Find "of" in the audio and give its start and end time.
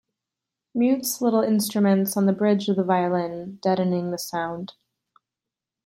2.69-2.75